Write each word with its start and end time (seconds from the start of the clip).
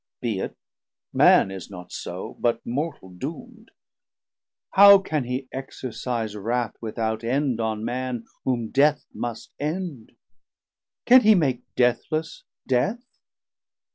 be 0.19 0.39
it, 0.39 0.55
man 1.13 1.51
is 1.51 1.69
not 1.69 1.91
so, 1.91 2.35
But 2.39 2.65
mortal 2.65 3.09
doom'd. 3.11 3.69
How 4.71 4.97
can 4.97 5.25
he 5.25 5.47
exercise 5.51 6.35
Wrath 6.35 6.73
without 6.81 7.23
end 7.23 7.59
on 7.61 7.85
Man 7.85 8.25
whom 8.43 8.71
Death 8.71 9.05
must 9.13 9.53
end? 9.59 10.13
Can 11.05 11.21
he 11.21 11.35
make 11.35 11.61
deathless 11.75 12.45
Death? 12.67 13.05